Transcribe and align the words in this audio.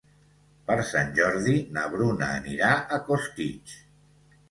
Per 0.69 0.77
Sant 0.91 1.11
Jordi 1.19 1.55
na 1.77 1.85
Bruna 1.93 2.33
anirà 2.41 2.73
a 2.99 3.03
Costitx. 3.13 3.81